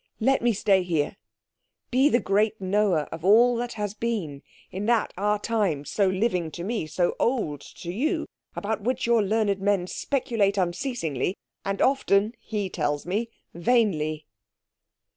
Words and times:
Let 0.19 0.41
me 0.41 0.51
stay 0.51 0.81
here, 0.81 1.15
be 1.91 2.09
the 2.09 2.19
great 2.19 2.59
knower 2.59 3.01
of 3.11 3.23
all 3.23 3.55
that 3.57 3.73
has 3.73 3.93
been, 3.93 4.41
in 4.71 4.87
that 4.87 5.13
our 5.15 5.37
time, 5.37 5.85
so 5.85 6.07
living 6.07 6.49
to 6.53 6.63
me, 6.63 6.87
so 6.87 7.15
old 7.19 7.61
to 7.61 7.91
you, 7.93 8.25
about 8.55 8.81
which 8.81 9.05
your 9.05 9.21
learned 9.21 9.61
men 9.61 9.85
speculate 9.85 10.57
unceasingly, 10.57 11.37
and 11.63 11.83
often, 11.83 12.33
he 12.39 12.67
tells 12.67 13.05
me, 13.05 13.29
vainly." 13.53 14.25